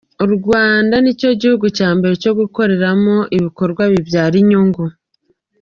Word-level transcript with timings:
U 0.25 0.27
Rwanda 0.35 0.95
ni 1.03 1.13
cyo 1.19 1.31
gihugu 1.41 1.65
cya 1.77 1.89
mbere 1.97 2.13
cyo 2.23 2.31
gukoreramo 2.39 3.15
ibikorwa 3.37 3.83
bibyara 3.91 4.35
inyungu. 4.43 4.83